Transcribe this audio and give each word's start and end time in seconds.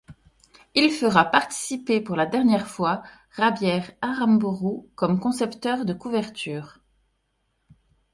Il 0.73 0.89
fera 0.89 1.25
participer 1.25 2.01
pour 2.01 2.15
la 2.15 2.25
dernière 2.25 2.65
fois 2.67 3.03
Javier 3.37 3.83
Aramburu 4.01 4.87
comme 4.95 5.19
concepteur 5.19 5.85
de 5.85 5.93
couverture. 5.93 6.79